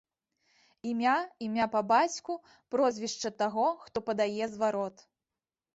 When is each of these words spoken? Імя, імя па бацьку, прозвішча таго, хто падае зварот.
Імя, 0.91 1.13
імя 1.47 1.67
па 1.75 1.81
бацьку, 1.91 2.39
прозвішча 2.75 3.35
таго, 3.45 3.67
хто 3.85 3.97
падае 4.11 4.45
зварот. 4.57 4.97